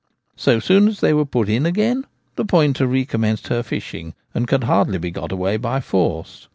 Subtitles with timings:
[0.35, 4.63] So soon as they were put in again the pointer recommenced her fishing, and could
[4.63, 6.47] hardly be got away by force.